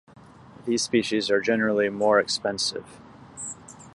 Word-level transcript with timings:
These 0.65 0.81
species 0.81 1.29
are 1.29 1.39
generally 1.41 1.87
more 1.89 2.19
expensive. 2.19 2.99